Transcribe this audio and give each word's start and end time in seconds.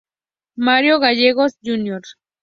Mario 0.55 0.97
Gallegos, 0.99 1.59
Jr. 1.61 2.01